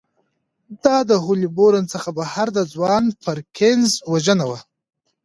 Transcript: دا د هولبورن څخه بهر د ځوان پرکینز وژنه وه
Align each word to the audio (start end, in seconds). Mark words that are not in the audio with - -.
دا 0.83 0.97
د 1.09 1.11
هولبورن 1.25 1.85
څخه 1.93 2.09
بهر 2.17 2.47
د 2.57 2.59
ځوان 2.73 3.03
پرکینز 3.25 3.89
وژنه 4.11 4.45
وه 4.49 4.59